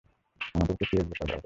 আমাদের 0.55 0.75
কে 0.79 0.95
এগুলি 0.95 1.15
সরবরাহ 1.19 1.29
করে? 1.29 1.39